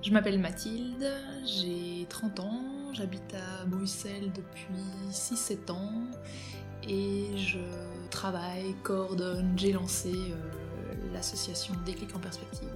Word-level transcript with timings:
Je 0.00 0.12
m'appelle 0.12 0.38
Mathilde, 0.38 1.12
j'ai 1.44 2.06
30 2.08 2.40
ans, 2.40 2.62
j'habite 2.92 3.34
à 3.34 3.64
Bruxelles 3.64 4.30
depuis 4.32 5.10
6-7 5.10 5.72
ans 5.72 6.04
et 6.88 7.26
je 7.36 7.58
travaille, 8.08 8.74
coordonne, 8.84 9.54
j'ai 9.56 9.72
lancé 9.72 10.12
euh, 10.12 10.94
l'association 11.12 11.74
Déclic 11.84 12.14
en 12.14 12.20
perspective. 12.20 12.68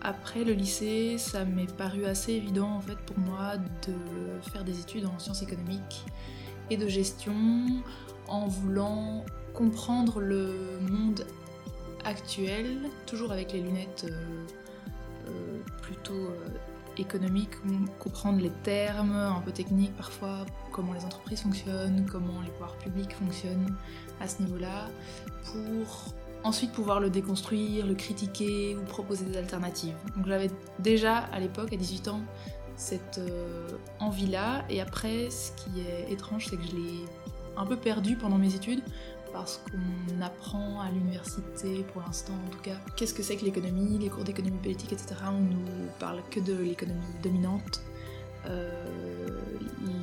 Après 0.00 0.42
le 0.42 0.54
lycée, 0.54 1.18
ça 1.18 1.44
m'est 1.44 1.70
paru 1.76 2.06
assez 2.06 2.32
évident 2.32 2.70
en 2.70 2.80
fait 2.80 2.96
pour 2.96 3.18
moi 3.18 3.58
de 3.86 4.50
faire 4.50 4.64
des 4.64 4.80
études 4.80 5.04
en 5.04 5.18
sciences 5.18 5.42
économiques 5.42 6.04
et 6.70 6.78
de 6.78 6.88
gestion 6.88 7.34
en 8.26 8.48
voulant 8.48 9.24
comprendre 9.52 10.18
le 10.18 10.78
monde 10.80 11.26
actuel, 12.04 12.88
toujours 13.06 13.32
avec 13.32 13.52
les 13.52 13.60
lunettes 13.60 14.06
euh, 14.08 14.46
plutôt 15.82 16.14
euh, 16.14 16.48
économiques, 16.98 17.54
comprendre 17.98 18.40
les 18.40 18.50
termes 18.62 19.14
un 19.14 19.40
peu 19.40 19.52
techniques 19.52 19.96
parfois, 19.96 20.44
comment 20.72 20.92
les 20.92 21.04
entreprises 21.04 21.40
fonctionnent, 21.40 22.06
comment 22.10 22.40
les 22.44 22.50
pouvoirs 22.50 22.76
publics 22.76 23.12
fonctionnent 23.12 23.74
à 24.20 24.28
ce 24.28 24.42
niveau-là, 24.42 24.88
pour 25.44 26.12
ensuite 26.44 26.72
pouvoir 26.72 27.00
le 27.00 27.10
déconstruire, 27.10 27.86
le 27.86 27.94
critiquer 27.94 28.76
ou 28.76 28.82
proposer 28.82 29.24
des 29.24 29.36
alternatives. 29.36 29.94
Donc 30.16 30.26
j'avais 30.26 30.50
déjà 30.78 31.18
à 31.18 31.40
l'époque, 31.40 31.72
à 31.72 31.76
18 31.76 32.08
ans, 32.08 32.20
cette 32.76 33.18
euh, 33.18 33.68
envie-là, 34.00 34.64
et 34.68 34.80
après, 34.80 35.30
ce 35.30 35.52
qui 35.52 35.80
est 35.80 36.12
étrange, 36.12 36.46
c'est 36.48 36.56
que 36.56 36.64
je 36.64 36.76
l'ai 36.76 37.04
un 37.56 37.66
peu 37.66 37.76
perdu 37.76 38.16
pendant 38.16 38.38
mes 38.38 38.54
études, 38.54 38.82
parce 39.32 39.60
qu'on 39.70 40.20
apprend 40.22 40.80
à 40.80 40.90
l'université, 40.90 41.84
pour 41.92 42.02
l'instant 42.02 42.34
en 42.46 42.50
tout 42.50 42.60
cas, 42.60 42.76
qu'est-ce 42.96 43.14
que 43.14 43.22
c'est 43.22 43.36
que 43.36 43.44
l'économie, 43.44 43.98
les 43.98 44.08
cours 44.08 44.24
d'économie 44.24 44.58
politique, 44.58 44.92
etc. 44.92 45.14
On 45.26 45.40
nous 45.40 45.88
parle 45.98 46.20
que 46.30 46.40
de 46.40 46.54
l'économie 46.54 47.00
dominante, 47.22 47.82
euh, 48.46 48.70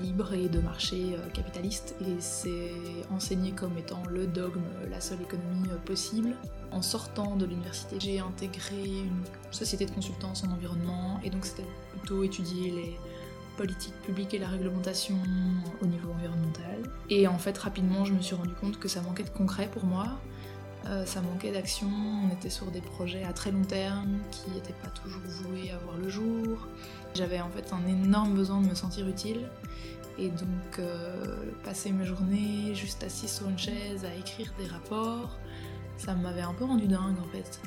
libre 0.01 0.33
et 0.33 0.47
de 0.47 0.59
marché 0.59 1.13
euh, 1.13 1.29
capitaliste, 1.31 1.95
et 2.01 2.19
c'est 2.19 2.71
enseigné 3.11 3.51
comme 3.51 3.77
étant 3.77 4.01
le 4.09 4.27
dogme, 4.27 4.63
la 4.89 5.01
seule 5.01 5.21
économie 5.21 5.67
euh, 5.71 5.77
possible. 5.85 6.35
En 6.71 6.81
sortant 6.81 7.35
de 7.35 7.45
l'université, 7.45 7.97
j'ai 7.99 8.19
intégré 8.19 8.81
une 8.81 9.23
société 9.51 9.85
de 9.85 9.91
consultance 9.91 10.45
en 10.45 10.51
environnement, 10.51 11.19
et 11.23 11.29
donc 11.29 11.45
c'était 11.45 11.67
plutôt 11.91 12.23
étudier 12.23 12.71
les 12.71 12.97
politique 13.59 14.01
publique 14.03 14.33
et 14.33 14.39
la 14.39 14.47
réglementation 14.47 15.17
au 15.81 15.85
niveau 15.85 16.11
environnemental. 16.13 16.79
Et 17.09 17.27
en 17.27 17.37
fait, 17.37 17.57
rapidement, 17.57 18.05
je 18.05 18.13
me 18.13 18.21
suis 18.21 18.33
rendu 18.33 18.53
compte 18.53 18.79
que 18.79 18.87
ça 18.87 19.01
manquait 19.01 19.23
de 19.23 19.29
concret 19.29 19.67
pour 19.69 19.83
moi. 19.83 20.05
Euh, 20.85 21.05
ça 21.05 21.19
manquait 21.19 21.51
d'action, 21.51 21.89
on 21.89 22.33
était 22.33 22.49
sur 22.49 22.67
des 22.71 22.79
projets 22.79 23.25
à 23.25 23.33
très 23.33 23.51
long 23.51 23.65
terme 23.65 24.19
qui 24.31 24.49
n'étaient 24.51 24.79
pas 24.81 24.87
toujours 24.87 25.21
voués 25.25 25.71
à 25.71 25.77
voir 25.79 25.97
le 25.97 26.07
jour. 26.07 26.67
J'avais 27.15 27.41
en 27.41 27.49
fait 27.49 27.73
un 27.73 27.85
énorme 27.85 28.33
besoin 28.33 28.61
de 28.61 28.67
me 28.67 28.75
sentir 28.75 29.05
utile 29.09 29.41
et 30.17 30.29
donc 30.29 30.79
euh, 30.79 31.35
passer 31.65 31.91
mes 31.91 32.05
journées 32.05 32.73
juste 32.73 33.03
assise 33.03 33.31
sur 33.31 33.49
une 33.49 33.59
chaise 33.59 34.05
à 34.05 34.15
écrire 34.15 34.53
des 34.57 34.67
rapports, 34.67 35.37
ça 35.97 36.13
m'avait 36.13 36.41
un 36.41 36.53
peu 36.53 36.63
rendu 36.63 36.87
dingue 36.87 37.19
en 37.19 37.29
fait. 37.35 37.59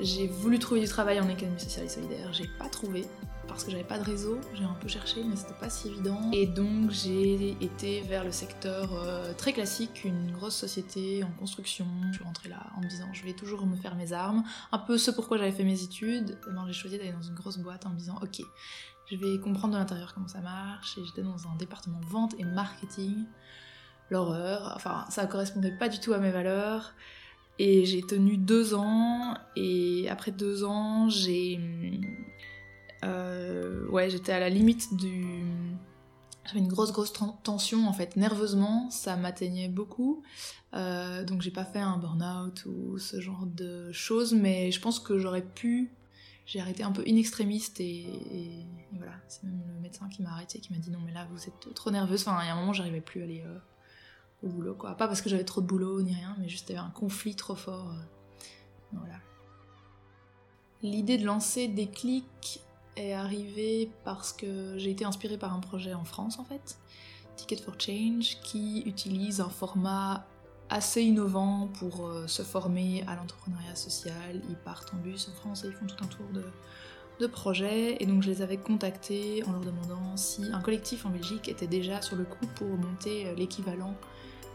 J'ai 0.00 0.28
voulu 0.28 0.60
trouver 0.60 0.80
du 0.80 0.86
travail 0.86 1.20
en 1.20 1.28
économie 1.28 1.58
sociale 1.58 1.86
et 1.86 1.88
solidaire, 1.88 2.32
j'ai 2.32 2.46
pas 2.46 2.68
trouvé 2.68 3.04
parce 3.48 3.64
que 3.64 3.72
j'avais 3.72 3.82
pas 3.82 3.98
de 3.98 4.04
réseau, 4.04 4.38
j'ai 4.54 4.62
un 4.62 4.76
peu 4.80 4.86
cherché 4.86 5.24
mais 5.24 5.34
c'était 5.34 5.58
pas 5.58 5.70
si 5.70 5.88
évident. 5.88 6.30
Et 6.32 6.46
donc 6.46 6.90
j'ai 6.90 7.56
été 7.60 8.02
vers 8.02 8.22
le 8.22 8.30
secteur 8.30 8.92
euh, 8.92 9.32
très 9.32 9.52
classique, 9.52 10.04
une 10.04 10.30
grosse 10.30 10.54
société 10.54 11.24
en 11.24 11.32
construction. 11.32 11.86
Je 12.12 12.16
suis 12.16 12.24
rentrée 12.24 12.48
là 12.48 12.66
en 12.76 12.80
me 12.80 12.88
disant 12.88 13.06
je 13.12 13.24
vais 13.24 13.32
toujours 13.32 13.66
me 13.66 13.74
faire 13.74 13.96
mes 13.96 14.12
armes. 14.12 14.44
Un 14.70 14.78
peu 14.78 14.98
ce 14.98 15.10
pourquoi 15.10 15.38
j'avais 15.38 15.50
fait 15.50 15.64
mes 15.64 15.82
études. 15.82 16.38
Et 16.48 16.52
ben, 16.52 16.64
j'ai 16.68 16.72
choisi 16.74 16.96
d'aller 16.98 17.12
dans 17.12 17.22
une 17.22 17.34
grosse 17.34 17.58
boîte 17.58 17.84
en 17.84 17.90
me 17.90 17.96
disant 17.96 18.20
ok, 18.22 18.40
je 19.10 19.16
vais 19.16 19.40
comprendre 19.40 19.74
de 19.74 19.78
l'intérieur 19.78 20.14
comment 20.14 20.28
ça 20.28 20.40
marche. 20.40 20.96
Et 20.98 21.04
j'étais 21.04 21.22
dans 21.22 21.48
un 21.48 21.56
département 21.56 22.00
vente 22.06 22.34
et 22.38 22.44
marketing. 22.44 23.24
L'horreur, 24.10 24.72
enfin 24.76 25.06
ça 25.10 25.26
correspondait 25.26 25.76
pas 25.76 25.88
du 25.88 25.98
tout 25.98 26.12
à 26.12 26.18
mes 26.18 26.30
valeurs. 26.30 26.94
Et 27.58 27.84
j'ai 27.86 28.02
tenu 28.02 28.36
deux 28.36 28.74
ans, 28.74 29.34
et 29.56 30.08
après 30.08 30.30
deux 30.30 30.64
ans, 30.64 31.08
j'ai. 31.08 31.60
Euh, 33.04 33.86
ouais, 33.88 34.10
j'étais 34.10 34.32
à 34.32 34.38
la 34.38 34.48
limite 34.48 34.94
du. 34.96 35.44
J'avais 36.46 36.60
une 36.60 36.68
grosse, 36.68 36.92
grosse 36.92 37.12
tension 37.42 37.86
en 37.88 37.92
fait. 37.92 38.16
Nerveusement, 38.16 38.88
ça 38.90 39.16
m'atteignait 39.16 39.68
beaucoup. 39.68 40.22
Euh, 40.74 41.24
donc 41.24 41.42
j'ai 41.42 41.50
pas 41.50 41.64
fait 41.64 41.80
un 41.80 41.98
burn-out 41.98 42.64
ou 42.66 42.98
ce 42.98 43.20
genre 43.20 43.44
de 43.46 43.92
choses, 43.92 44.32
mais 44.32 44.70
je 44.70 44.80
pense 44.80 44.98
que 45.00 45.18
j'aurais 45.18 45.44
pu. 45.44 45.92
J'ai 46.46 46.60
arrêté 46.60 46.82
un 46.82 46.92
peu 46.92 47.06
inextrémiste 47.06 47.80
et, 47.80 48.06
voilà. 48.92 49.12
C'est 49.28 49.44
même 49.44 49.60
le 49.74 49.80
médecin 49.80 50.08
qui 50.08 50.22
m'a 50.22 50.30
arrêté, 50.30 50.60
qui 50.60 50.72
m'a 50.72 50.78
dit 50.78 50.90
non, 50.90 51.00
mais 51.04 51.12
là 51.12 51.26
vous 51.30 51.44
êtes 51.44 51.74
trop 51.74 51.90
nerveuse. 51.90 52.22
Enfin, 52.22 52.38
il 52.42 52.46
y 52.46 52.48
a 52.48 52.54
un 52.54 52.60
moment, 52.60 52.72
j'arrivais 52.72 53.02
plus 53.02 53.20
à 53.20 53.24
aller. 53.24 53.42
Euh, 53.44 53.58
au 54.42 54.48
boulot, 54.48 54.74
quoi. 54.74 54.94
Pas 54.94 55.08
parce 55.08 55.20
que 55.20 55.28
j'avais 55.28 55.44
trop 55.44 55.60
de 55.60 55.66
boulot 55.66 56.00
ni 56.02 56.14
rien, 56.14 56.36
mais 56.38 56.48
juste 56.48 56.70
avait 56.70 56.78
un 56.78 56.90
conflit 56.90 57.34
trop 57.34 57.54
fort. 57.54 57.90
Euh, 57.90 58.92
voilà. 58.92 59.16
L'idée 60.82 61.18
de 61.18 61.24
lancer 61.24 61.68
des 61.68 61.88
clics 61.88 62.60
est 62.96 63.12
arrivée 63.12 63.90
parce 64.04 64.32
que 64.32 64.78
j'ai 64.78 64.90
été 64.90 65.04
inspirée 65.04 65.38
par 65.38 65.52
un 65.52 65.60
projet 65.60 65.94
en 65.94 66.04
France 66.04 66.38
en 66.38 66.44
fait, 66.44 66.78
Ticket 67.36 67.56
for 67.56 67.74
Change, 67.78 68.40
qui 68.42 68.82
utilise 68.86 69.40
un 69.40 69.48
format 69.48 70.26
assez 70.70 71.02
innovant 71.02 71.68
pour 71.78 72.06
euh, 72.06 72.26
se 72.26 72.42
former 72.42 73.04
à 73.08 73.16
l'entrepreneuriat 73.16 73.74
social. 73.74 74.40
Ils 74.48 74.56
partent 74.56 74.92
en 74.94 74.98
bus 74.98 75.28
en 75.28 75.32
France 75.32 75.64
et 75.64 75.68
ils 75.68 75.72
font 75.72 75.86
tout 75.86 76.04
un 76.04 76.06
tour 76.06 76.26
de, 76.32 76.44
de 77.18 77.26
projets. 77.26 77.96
Et 78.00 78.06
donc 78.06 78.22
je 78.22 78.30
les 78.30 78.42
avais 78.42 78.56
contactés 78.56 79.42
en 79.46 79.52
leur 79.52 79.60
demandant 79.60 80.16
si 80.16 80.42
un 80.52 80.60
collectif 80.60 81.06
en 81.06 81.10
Belgique 81.10 81.48
était 81.48 81.66
déjà 81.66 82.02
sur 82.02 82.16
le 82.16 82.24
coup 82.24 82.46
pour 82.56 82.68
monter 82.68 83.26
euh, 83.26 83.34
l'équivalent 83.34 83.94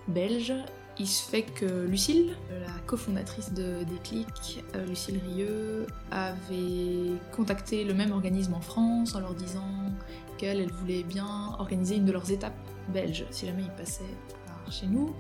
belge. 0.07 0.53
Il 1.00 1.07
se 1.07 1.28
fait 1.28 1.41
que 1.41 1.85
Lucille, 1.85 2.35
la 2.52 2.79
cofondatrice 2.85 3.52
de 3.53 3.84
Déclic, 3.84 4.63
euh, 4.75 4.85
Lucille 4.85 5.19
Rieux, 5.28 5.88
avait 6.12 7.18
contacté 7.31 7.84
le 7.84 7.96
même 7.96 8.12
organisme 8.12 8.53
en 8.53 8.62
France 8.62 9.16
en 9.16 9.19
leur 9.19 9.34
disant 9.34 9.91
qu'elle 10.38 10.59
elle 10.59 10.72
voulait 10.72 11.03
bien 11.03 11.56
organiser 11.57 11.96
une 11.96 12.06
de 12.06 12.12
leurs 12.12 12.31
étapes 12.31 12.53
belges 12.90 13.25
si 13.31 13.47
jamais 13.47 13.63
ils 13.63 13.72
passaient 13.72 14.03
par 14.46 14.72
chez 14.72 14.85
nous. 14.85 15.16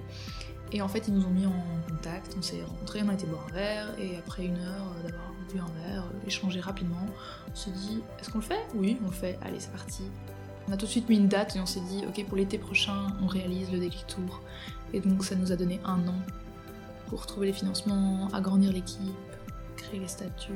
Et 0.73 0.81
en 0.81 0.87
fait, 0.87 1.07
ils 1.07 1.13
nous 1.13 1.23
ont 1.25 1.29
mis 1.29 1.45
en 1.45 1.53
contact, 1.87 2.35
on 2.37 2.41
s'est 2.41 2.63
rencontrés, 2.63 3.01
on 3.03 3.09
a 3.09 3.13
été 3.13 3.27
boire 3.27 3.45
un 3.49 3.53
verre, 3.53 3.99
et 3.99 4.17
après 4.17 4.45
une 4.45 4.57
heure 4.57 4.95
d'avoir 5.03 5.31
bu 5.53 5.59
un 5.59 5.87
verre, 5.87 6.03
échangé 6.25 6.59
rapidement, 6.59 7.05
on 7.51 7.55
se 7.55 7.69
dit 7.69 8.01
est-ce 8.19 8.31
qu'on 8.31 8.39
le 8.39 8.43
fait? 8.43 8.65
Oui, 8.73 8.97
on 9.03 9.07
le 9.07 9.13
fait, 9.13 9.37
allez, 9.43 9.59
c'est 9.59 9.71
parti. 9.71 10.01
On 10.67 10.71
a 10.71 10.77
tout 10.77 10.85
de 10.85 10.91
suite 10.91 11.07
mis 11.09 11.17
une 11.17 11.27
date 11.27 11.55
et 11.55 11.59
on 11.59 11.67
s'est 11.67 11.81
dit 11.81 12.03
ok, 12.07 12.25
pour 12.25 12.37
l'été 12.37 12.57
prochain, 12.57 13.07
on 13.21 13.27
réalise 13.27 13.71
le 13.71 13.79
Déclic 13.79 14.07
Tour. 14.07 14.41
Et 14.93 14.99
donc 14.99 15.23
ça 15.23 15.35
nous 15.35 15.51
a 15.51 15.55
donné 15.55 15.79
un 15.85 16.07
an 16.07 16.19
pour 17.07 17.27
trouver 17.27 17.47
les 17.47 17.53
financements, 17.53 18.29
agrandir 18.33 18.71
l'équipe, 18.71 18.99
créer 19.75 19.99
les 19.99 20.07
statuts, 20.07 20.53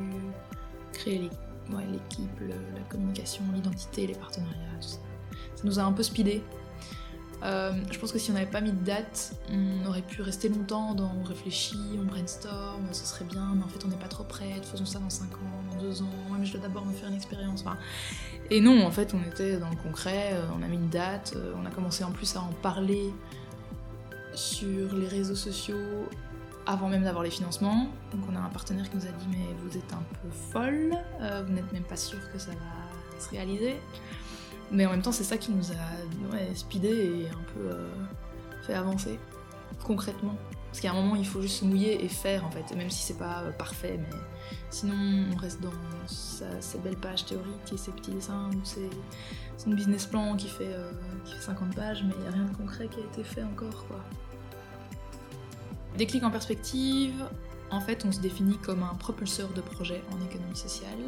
créer 0.94 1.20
l'équipe, 1.20 2.40
la 2.40 2.84
communication, 2.90 3.44
l'identité, 3.54 4.08
les 4.08 4.16
partenariats, 4.16 4.56
tout 4.82 4.88
ça. 4.88 5.00
Ça 5.56 5.64
nous 5.64 5.78
a 5.78 5.84
un 5.84 5.92
peu 5.92 6.02
speedé. 6.02 6.42
Euh, 7.44 7.72
je 7.92 8.00
pense 8.00 8.12
que 8.12 8.18
si 8.18 8.32
on 8.32 8.34
n'avait 8.34 8.48
pas 8.48 8.62
mis 8.62 8.72
de 8.72 8.84
date, 8.84 9.34
on 9.52 9.88
aurait 9.88 10.02
pu 10.02 10.22
rester 10.22 10.50
longtemps 10.50 10.96
dans 10.96 11.12
on 11.22 11.24
réfléchit, 11.24 11.78
on 12.00 12.06
brainstorm, 12.06 12.82
ce 12.92 13.06
serait 13.06 13.26
bien, 13.26 13.54
mais 13.56 13.64
en 13.64 13.68
fait 13.68 13.86
on 13.86 13.90
n'est 13.90 13.98
pas 13.98 14.08
trop 14.08 14.24
prête, 14.24 14.66
faisons 14.66 14.86
ça 14.86 15.00
dans 15.00 15.10
5 15.10 15.26
ans, 15.26 15.38
dans 15.72 15.82
2 15.82 16.02
ans, 16.02 16.10
mais 16.38 16.46
je 16.46 16.54
dois 16.54 16.62
d'abord 16.62 16.86
me 16.86 16.94
faire 16.94 17.10
une 17.10 17.16
expérience. 17.16 17.64
et 18.50 18.60
non, 18.60 18.84
en 18.86 18.92
fait 18.92 19.14
on 19.14 19.22
était 19.22 19.58
dans 19.58 19.70
le 19.70 19.76
concret, 19.76 20.32
euh, 20.34 20.46
on 20.58 20.64
a 20.64 20.68
mis 20.68 20.78
une 20.78 20.90
date, 20.90 21.34
euh, 21.36 21.54
on 21.62 21.66
a 21.66 21.70
commencé 21.70 22.04
en 22.04 22.12
plus 22.12 22.36
à 22.36 22.42
en 22.42 22.52
parler 22.64 23.14
sur 24.34 24.96
les 24.96 25.08
réseaux 25.08 25.36
sociaux 25.36 26.08
avant 26.66 26.90
même 26.90 27.04
d'avoir 27.04 27.24
les 27.24 27.32
financements. 27.32 27.88
Donc 28.12 28.22
on 28.32 28.36
a 28.36 28.40
un 28.40 28.50
partenaire 28.50 28.90
qui 28.90 28.98
nous 28.98 29.06
a 29.06 29.12
dit 29.12 29.28
mais 29.30 29.46
vous 29.64 29.78
êtes 29.78 29.94
un 29.94 30.04
peu 30.22 30.30
folle, 30.52 30.92
vous 31.46 31.54
n'êtes 31.54 31.72
même 31.72 31.84
pas 31.84 31.96
sûr 31.96 32.20
que 32.34 32.40
ça 32.40 32.52
va 32.52 33.22
se 33.22 33.30
réaliser. 33.30 33.78
Mais 34.72 34.86
en 34.86 34.92
même 34.92 35.02
temps 35.02 35.12
c'est 35.12 35.24
ça 35.24 35.38
qui 35.38 35.52
nous 35.52 35.72
a 35.72 36.34
ouais, 36.34 36.50
speedé 36.56 36.90
et 36.90 37.30
un 37.30 37.44
peu 37.54 37.70
euh, 37.72 37.88
fait 38.64 38.74
avancer 38.74 39.20
concrètement. 39.84 40.36
Parce 40.68 40.82
qu'à 40.82 40.92
un 40.92 40.96
moment 40.96 41.16
il 41.16 41.26
faut 41.26 41.42
juste 41.42 41.60
se 41.60 41.66
mouiller 41.66 42.04
et 42.04 42.10
faire 42.10 42.46
en 42.46 42.52
fait, 42.52 42.76
même 42.76 42.90
si 42.90 43.04
c'est 43.04 43.18
pas 43.18 43.44
euh, 43.44 43.52
parfait, 43.52 43.98
mais 43.98 44.18
sinon 44.70 44.96
on 45.34 45.38
reste 45.38 45.62
dans 45.62 45.72
sa, 46.08 46.78
belle 46.80 46.98
page 46.98 47.26
théorique 47.26 47.74
et 47.74 47.78
ses 47.78 47.92
petits 47.92 48.12
dessins 48.12 48.50
ou 48.54 48.62
son 49.58 49.72
business 49.72 50.06
plan 50.06 50.36
qui 50.36 50.50
fait, 50.50 50.76
qui 51.26 51.34
fait 51.34 51.42
50 51.42 51.76
pages, 51.76 52.04
mais 52.04 52.14
il 52.18 52.22
n'y 52.22 52.28
a 52.28 52.32
rien 52.32 52.46
de 52.46 52.56
concret 52.56 52.88
qui 52.88 53.00
a 53.00 53.04
été 53.04 53.24
fait 53.24 53.44
encore 53.44 53.88
quoi. 53.88 54.04
Déclic 55.98 56.24
en 56.24 56.30
perspective, 56.30 57.26
en 57.72 57.82
fait, 57.82 58.06
on 58.06 58.12
se 58.12 58.20
définit 58.20 58.58
comme 58.60 58.84
un 58.84 58.94
propulseur 58.96 59.50
de 59.50 59.62
projets 59.62 60.04
en 60.12 60.26
économie 60.26 60.56
sociale, 60.56 61.00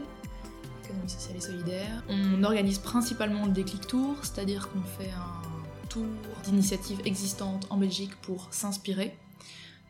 économie 0.90 1.10
sociale 1.10 1.38
et 1.38 1.42
solidaire. 1.42 2.04
On 2.10 2.44
organise 2.44 2.80
principalement 2.80 3.46
le 3.46 3.52
Déclic 3.52 3.88
Tour, 3.88 4.18
c'est-à-dire 4.22 4.70
qu'on 4.70 4.82
fait 4.82 5.12
un 5.12 5.88
tour 5.88 6.06
d'initiatives 6.44 7.00
existantes 7.06 7.68
en 7.70 7.78
Belgique 7.78 8.16
pour 8.22 8.48
s'inspirer. 8.52 9.18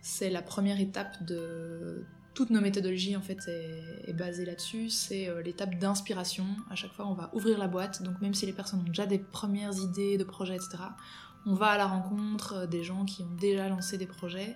C'est 0.01 0.29
la 0.29 0.41
première 0.41 0.79
étape 0.79 1.23
de 1.25 2.05
toutes 2.33 2.51
nos 2.51 2.61
méthodologies 2.61 3.17
en 3.17 3.21
fait 3.21 3.39
est, 3.47 4.13
basée 4.13 4.45
là-dessus. 4.45 4.89
C'est 4.89 5.27
euh, 5.27 5.41
l'étape 5.41 5.77
d'inspiration. 5.77 6.45
À 6.69 6.75
chaque 6.75 6.93
fois, 6.93 7.05
on 7.07 7.13
va 7.13 7.29
ouvrir 7.33 7.57
la 7.57 7.67
boîte. 7.67 8.01
Donc 8.01 8.21
même 8.21 8.33
si 8.33 8.45
les 8.45 8.53
personnes 8.53 8.79
ont 8.79 8.89
déjà 8.89 9.05
des 9.05 9.19
premières 9.19 9.77
idées 9.77 10.17
de 10.17 10.23
projets, 10.23 10.55
etc., 10.55 10.77
on 11.45 11.53
va 11.53 11.67
à 11.67 11.77
la 11.77 11.85
rencontre 11.85 12.53
euh, 12.53 12.65
des 12.65 12.83
gens 12.83 13.05
qui 13.05 13.23
ont 13.23 13.35
déjà 13.39 13.67
lancé 13.67 13.97
des 13.97 14.05
projets, 14.05 14.55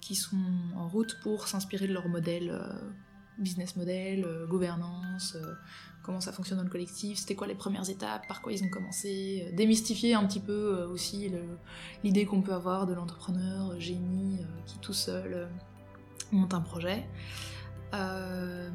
qui 0.00 0.14
sont 0.14 0.36
en 0.76 0.86
route 0.88 1.18
pour 1.22 1.48
s'inspirer 1.48 1.86
de 1.86 1.94
leur 1.94 2.08
modèle, 2.08 2.50
euh, 2.50 2.72
business 3.38 3.76
model, 3.76 4.26
gouvernance, 4.48 5.36
comment 6.02 6.20
ça 6.20 6.32
fonctionne 6.32 6.58
dans 6.58 6.64
le 6.64 6.70
collectif, 6.70 7.18
c'était 7.18 7.34
quoi 7.34 7.46
les 7.46 7.54
premières 7.54 7.88
étapes, 7.88 8.26
par 8.28 8.42
quoi 8.42 8.52
ils 8.52 8.62
ont 8.62 8.68
commencé, 8.68 9.50
démystifier 9.54 10.14
un 10.14 10.24
petit 10.26 10.40
peu 10.40 10.84
aussi 10.84 11.32
l'idée 12.02 12.26
qu'on 12.26 12.42
peut 12.42 12.52
avoir 12.52 12.86
de 12.86 12.94
l'entrepreneur 12.94 13.78
génie 13.80 14.38
qui 14.66 14.78
tout 14.78 14.92
seul 14.92 15.48
monte 16.32 16.54
un 16.54 16.60
projet. 16.60 17.04
Euh, 17.94 18.70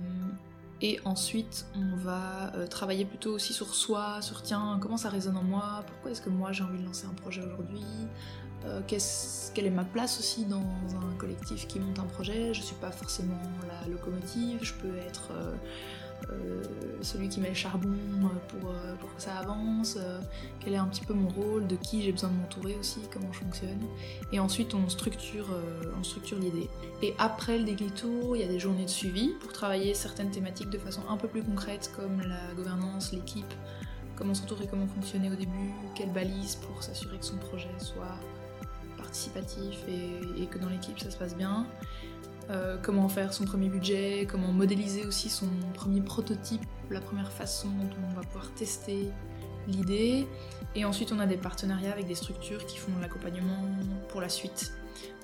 et 0.82 1.00
ensuite, 1.04 1.66
on 1.76 1.96
va 1.98 2.56
euh, 2.56 2.66
travailler 2.66 3.04
plutôt 3.04 3.34
aussi 3.34 3.52
sur 3.52 3.76
soi, 3.76 4.22
sur 4.22 4.42
tiens, 4.42 4.80
comment 4.82 4.96
ça 4.96 5.10
résonne 5.10 5.36
en 5.36 5.44
moi, 5.44 5.84
pourquoi 5.86 6.12
est-ce 6.12 6.22
que 6.22 6.30
moi 6.30 6.54
j'ai 6.54 6.64
envie 6.64 6.80
de 6.80 6.86
lancer 6.86 7.06
un 7.06 7.14
projet 7.14 7.42
aujourd'hui, 7.42 7.84
euh, 8.66 8.82
quelle 8.88 9.66
est 9.66 9.70
ma 9.72 9.86
place 9.86 10.20
aussi 10.20 10.46
dans 10.46 10.58
un 10.60 11.16
collectif 11.18 11.68
qui 11.68 11.80
monte 11.80 12.00
un 12.00 12.04
projet? 12.04 12.54
Je 12.54 12.62
suis 12.62 12.76
pas 12.76 12.92
forcément 12.92 13.40
la 13.68 13.90
locomotive, 13.90 14.60
je 14.62 14.74
peux 14.74 14.98
être 14.98 15.32
euh, 16.32 16.64
celui 17.02 17.30
qui 17.30 17.40
met 17.40 17.50
le 17.50 17.56
charbon 17.56 17.90
euh, 17.90 18.28
pour, 18.50 18.70
euh, 18.70 18.96
que 19.16 19.22
ça 19.22 19.38
avance, 19.38 19.98
quel 20.60 20.74
est 20.74 20.78
un 20.78 20.86
petit 20.86 21.04
peu 21.04 21.14
mon 21.14 21.30
rôle, 21.30 21.68
de 21.68 21.76
qui 21.76 22.02
j'ai 22.04 22.12
besoin 22.12 22.30
de 22.30 22.36
m'entourer 22.36 22.76
aussi, 22.80 23.00
comment 23.12 23.32
je 23.32 23.40
fonctionne. 23.40 23.82
Et 24.32 24.40
ensuite 24.40 24.74
on 24.74 24.88
structure, 24.90 25.48
l'idée. 26.40 26.70
Et 27.02 27.14
après 27.18 27.58
le 27.58 27.66
déclic 27.66 27.96
tour, 27.96 28.36
il 28.36 28.42
y 28.42 28.46
a 28.46 28.48
des 28.48 28.60
journées 28.60 28.86
de 28.86 28.90
suivi 28.90 29.34
pour 29.40 29.52
travailler 29.52 29.94
certaines 29.94 30.32
thématiques 30.32 30.70
de 30.70 30.78
façon 30.78 31.02
un 31.10 31.18
peu 31.18 31.28
plus 31.28 31.44
concrète 31.44 31.92
comme 31.96 32.22
la 32.22 32.54
gouvernance, 32.56 33.12
l'équipe, 33.12 33.54
comment 34.16 34.34
s'entourer, 34.34 34.68
comment 34.70 34.88
fonctionner 34.88 35.32
au 35.32 35.36
début, 35.36 35.74
quelle 35.96 36.12
balise 36.12 36.56
pour 36.56 36.84
s'assurer 36.84 37.18
que 37.18 37.26
son 37.26 37.38
projet 37.38 37.72
soit 37.80 38.18
participatif 39.00 39.80
et, 39.88 40.46
que 40.46 40.58
dans 40.58 40.70
l'équipe 40.70 41.00
ça 41.00 41.10
se 41.10 41.18
passe 41.18 41.36
bien. 41.36 41.66
Euh, 42.50 42.78
comment 42.82 43.08
faire 43.10 43.32
son 43.32 43.46
premier 43.46 43.70
budget, 43.70 44.28
comment 44.30 44.52
modéliser 44.52 45.06
aussi 45.06 45.30
son 45.30 45.50
premier 45.76 46.02
prototype, 46.02 46.62
la 46.90 47.00
première 47.00 47.32
façon 47.32 47.68
dont 47.68 48.08
on 48.10 48.16
va 48.16 48.22
pouvoir 48.22 48.52
tester 48.54 49.12
l'idée. 49.68 50.28
Et 50.76 50.84
ensuite, 50.84 51.12
on 51.12 51.20
a 51.20 51.28
des 51.28 51.38
partenariats 51.38 51.92
avec 51.92 52.08
des 52.08 52.16
structures 52.16 52.66
qui 52.66 52.78
font 52.78 52.92
l'accompagnement 53.00 53.66
pour 54.08 54.22
la 54.22 54.30
suite, 54.30 54.74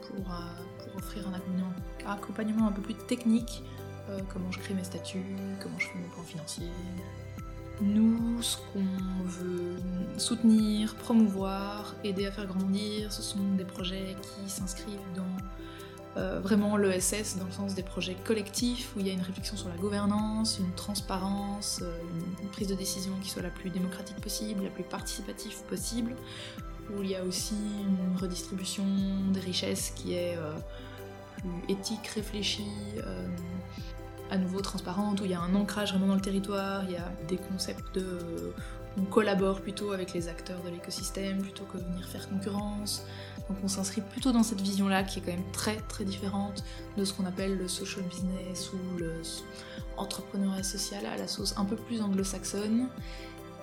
pour, 0.07 0.31
euh, 0.31 0.97
offrir 0.97 1.27
un 1.27 2.11
accompagnement, 2.11 2.67
un 2.67 2.71
peu 2.71 2.81
plus 2.81 2.93
technique, 2.93 3.63
euh, 4.09 4.19
comment 4.31 4.51
je 4.51 4.59
crée 4.59 4.75
mes 4.75 4.83
statuts, 4.83 5.25
comment 5.59 5.79
je 5.79 5.87
fais 5.87 5.97
mon 5.97 6.09
plan 6.09 6.23
financier. 6.23 6.67
Nous, 7.81 8.41
ce 8.41 8.57
qu'on 8.57 9.23
veut 9.25 9.75
soutenir, 10.17 10.95
promouvoir, 10.95 11.95
aider 12.03 12.25
à 12.25 12.31
faire 12.31 12.47
grandir, 12.47 13.11
ce 13.11 13.21
sont 13.21 13.43
des 13.57 13.65
projets 13.65 14.15
qui 14.21 14.49
s'inscrivent 14.49 14.99
dans 15.15 15.23
euh, 16.17 16.39
vraiment 16.39 16.77
l'ESS 16.77 17.35
dans 17.37 17.45
le 17.45 17.51
sens 17.51 17.75
des 17.75 17.83
projets 17.83 18.15
collectifs 18.23 18.95
où 18.95 19.01
il 19.01 19.07
y 19.07 19.09
a 19.09 19.13
une 19.13 19.21
réflexion 19.21 19.57
sur 19.57 19.67
la 19.67 19.75
gouvernance, 19.75 20.59
une 20.59 20.71
transparence, 20.71 21.81
euh, 21.81 21.99
une, 22.41 22.47
prise 22.49 22.69
de 22.69 22.75
décision 22.75 23.11
qui 23.21 23.29
soit 23.29 23.41
la 23.41 23.49
plus 23.49 23.69
démocratique 23.69 24.21
possible, 24.21 24.63
la 24.63 24.69
plus 24.69 24.85
participative 24.85 25.61
possible, 25.63 26.15
où 26.95 27.03
il 27.03 27.09
y 27.09 27.15
a 27.15 27.23
aussi 27.25 27.55
une 27.55 28.17
redistribution 28.17 28.85
des 29.33 29.41
richesses 29.41 29.91
qui 29.93 30.13
est 30.13 30.37
euh, 30.37 30.53
plus 31.37 31.73
éthique, 31.73 32.07
réfléchie, 32.07 32.63
à 34.31 34.37
nouveau 34.37 34.61
transparente, 34.61 35.21
où 35.21 35.25
il 35.25 35.31
y 35.31 35.35
a 35.35 35.41
un 35.41 35.53
ancrage 35.55 35.91
vraiment 35.91 36.07
dans 36.07 36.15
le 36.15 36.21
territoire, 36.21 36.83
il 36.85 36.91
y 36.91 36.97
a 36.97 37.11
des 37.27 37.37
concepts 37.37 37.95
de 37.95 38.53
on 38.97 39.03
collabore 39.03 39.61
plutôt 39.61 39.91
avec 39.91 40.13
les 40.13 40.29
acteurs 40.29 40.61
de 40.63 40.69
l'écosystème 40.69 41.41
plutôt 41.41 41.65
que 41.65 41.77
venir 41.77 42.07
faire 42.07 42.29
concurrence. 42.29 43.05
Donc 43.49 43.57
on 43.63 43.67
s'inscrit 43.67 44.01
plutôt 44.01 44.31
dans 44.31 44.43
cette 44.43 44.61
vision-là 44.61 45.03
qui 45.03 45.19
est 45.19 45.21
quand 45.21 45.31
même 45.31 45.51
très 45.51 45.77
très 45.81 46.05
différente 46.05 46.63
de 46.97 47.03
ce 47.03 47.13
qu'on 47.13 47.25
appelle 47.25 47.57
le 47.57 47.67
social 47.67 48.03
business 48.05 48.71
ou 48.73 48.97
le 48.97 49.21
entrepreneuriat 49.97 50.63
social 50.63 51.05
à 51.05 51.17
la 51.17 51.27
sauce 51.27 51.53
un 51.57 51.65
peu 51.65 51.75
plus 51.75 52.01
anglo-saxonne. 52.01 52.87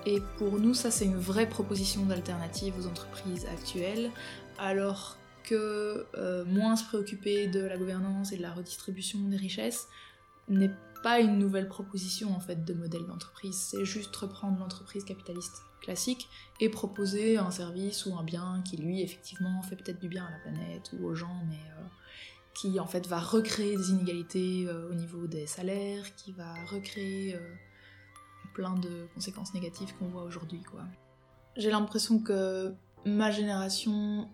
Et 0.05 0.21
pour 0.37 0.59
nous, 0.59 0.73
ça 0.73 0.91
c'est 0.91 1.05
une 1.05 1.17
vraie 1.17 1.47
proposition 1.47 2.05
d'alternative 2.05 2.73
aux 2.79 2.87
entreprises 2.87 3.45
actuelles, 3.51 4.11
alors 4.57 5.17
que 5.43 6.05
euh, 6.15 6.45
moins 6.45 6.75
se 6.75 6.85
préoccuper 6.85 7.47
de 7.47 7.61
la 7.61 7.77
gouvernance 7.77 8.31
et 8.31 8.37
de 8.37 8.41
la 8.41 8.53
redistribution 8.53 9.19
des 9.19 9.37
richesses 9.37 9.87
n'est 10.49 10.71
pas 11.03 11.19
une 11.19 11.37
nouvelle 11.37 11.67
proposition 11.67 12.33
en 12.33 12.39
fait 12.39 12.63
de 12.63 12.73
modèle 12.73 13.05
d'entreprise, 13.05 13.57
c'est 13.57 13.85
juste 13.85 14.15
reprendre 14.15 14.57
l'entreprise 14.59 15.03
capitaliste 15.03 15.61
classique 15.81 16.29
et 16.61 16.69
proposer 16.69 17.37
un 17.37 17.51
service 17.51 18.05
ou 18.05 18.15
un 18.17 18.23
bien 18.23 18.63
qui 18.65 18.77
lui 18.77 19.01
effectivement 19.01 19.61
fait 19.61 19.75
peut-être 19.75 19.99
du 19.99 20.07
bien 20.07 20.25
à 20.25 20.31
la 20.31 20.39
planète 20.39 20.91
ou 20.93 21.05
aux 21.05 21.13
gens, 21.13 21.43
mais 21.49 21.55
euh, 21.55 21.83
qui 22.55 22.79
en 22.79 22.87
fait 22.87 23.05
va 23.05 23.19
recréer 23.19 23.75
des 23.75 23.91
inégalités 23.91 24.65
euh, 24.65 24.89
au 24.89 24.93
niveau 24.93 25.27
des 25.27 25.45
salaires, 25.45 26.15
qui 26.15 26.31
va 26.31 26.53
recréer 26.65 27.35
euh, 27.35 27.53
plein 28.53 28.75
de 28.75 29.07
conséquences 29.13 29.53
négatives 29.53 29.93
qu'on 29.97 30.07
voit 30.07 30.23
aujourd'hui 30.23 30.63
quoi. 30.63 30.83
J'ai 31.57 31.69
l'impression 31.69 32.19
que 32.19 32.73
ma 33.05 33.29
génération 33.29 34.29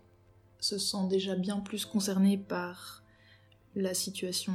se 0.59 0.77
sent 0.77 1.07
déjà 1.09 1.35
bien 1.35 1.59
plus 1.59 1.85
concernée 1.85 2.37
par 2.37 3.03
la 3.75 3.93
situation 3.93 4.53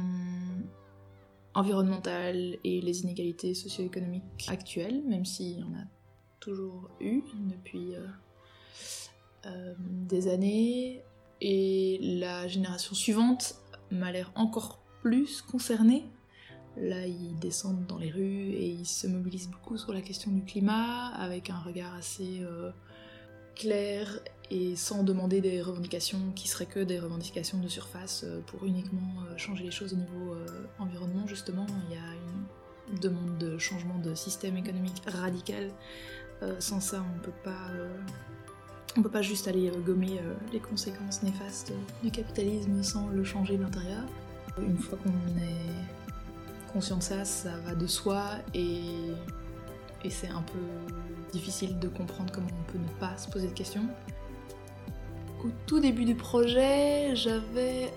environnementale 1.55 2.57
et 2.63 2.81
les 2.81 3.01
inégalités 3.01 3.53
socio-économiques 3.53 4.45
actuelles, 4.47 5.01
même 5.07 5.25
s'il 5.25 5.59
y 5.59 5.63
en 5.63 5.73
a 5.73 5.85
toujours 6.39 6.89
eu 6.99 7.23
depuis 7.33 7.95
euh, 7.95 8.05
euh, 9.47 9.73
des 9.79 10.27
années. 10.27 11.01
Et 11.41 11.99
la 12.01 12.47
génération 12.47 12.93
suivante 12.93 13.55
m'a 13.91 14.11
l'air 14.11 14.31
encore 14.35 14.79
plus 15.01 15.41
concernée. 15.41 16.05
Là, 16.77 17.07
ils 17.07 17.37
descendent 17.39 17.85
dans 17.85 17.97
les 17.97 18.11
rues 18.11 18.49
et 18.51 18.67
ils 18.67 18.85
se 18.85 19.07
mobilisent 19.07 19.49
beaucoup 19.49 19.77
sur 19.77 19.93
la 19.93 20.01
question 20.01 20.31
du 20.31 20.43
climat, 20.43 21.07
avec 21.15 21.49
un 21.49 21.59
regard 21.59 21.93
assez 21.95 22.41
euh, 22.41 22.71
clair 23.55 24.19
et 24.51 24.75
sans 24.75 25.03
demander 25.03 25.41
des 25.41 25.61
revendications 25.61 26.19
qui 26.35 26.47
seraient 26.47 26.65
que 26.65 26.79
des 26.79 26.99
revendications 26.99 27.57
de 27.57 27.67
surface 27.67 28.23
euh, 28.23 28.41
pour 28.47 28.65
uniquement 28.65 29.23
euh, 29.23 29.37
changer 29.37 29.63
les 29.63 29.71
choses 29.71 29.93
au 29.93 29.97
niveau 29.97 30.33
euh, 30.33 30.45
environnement 30.79 31.27
justement. 31.27 31.65
Il 31.89 31.95
y 31.95 31.97
a 31.97 32.93
une 32.93 32.99
demande 32.99 33.37
de 33.37 33.57
changement 33.57 33.97
de 33.99 34.13
système 34.13 34.57
économique 34.57 35.01
radical. 35.07 35.71
sans 36.59 36.79
ça, 36.79 37.03
on 37.15 37.19
peut 37.19 37.39
pas 37.43 37.71
on 38.95 39.01
peut 39.01 39.09
pas 39.09 39.23
juste 39.23 39.47
aller 39.47 39.71
gommer 39.83 40.19
les 40.53 40.59
conséquences 40.59 41.23
néfastes 41.23 41.73
du 42.03 42.11
capitalisme 42.11 42.83
sans 42.83 43.07
le 43.07 43.23
changer 43.23 43.57
de 43.57 43.63
l'intérieur. 43.63 44.03
Une 44.59 44.77
fois 44.77 44.99
qu'on 44.99 45.09
est 45.41 46.71
conscient 46.71 46.97
de 46.97 47.03
ça, 47.03 47.25
ça 47.25 47.57
va 47.65 47.73
de 47.73 47.87
soi 47.87 48.23
et 48.53 48.83
et 50.05 50.11
c'est 50.11 50.27
un 50.27 50.43
peu 50.43 50.59
difficile 51.31 51.79
de 51.79 51.87
comprendre 51.87 52.31
comment 52.31 52.47
on 52.51 52.71
peut 52.71 52.77
ne 52.77 52.99
pas 52.99 53.17
se 53.17 53.27
poser 53.27 53.47
de 53.47 53.53
questions. 53.53 53.87
Au 55.45 55.49
tout 55.67 55.79
début 55.79 56.05
du 56.05 56.15
projet, 56.15 57.15
j'avais 57.15 57.93